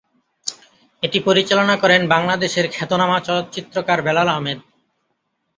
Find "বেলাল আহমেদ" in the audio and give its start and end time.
4.01-4.59